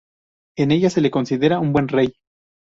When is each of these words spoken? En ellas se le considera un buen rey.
En 0.57 0.71
ellas 0.71 0.93
se 0.93 1.01
le 1.01 1.11
considera 1.11 1.59
un 1.59 1.73
buen 1.73 1.87
rey. 1.87 2.15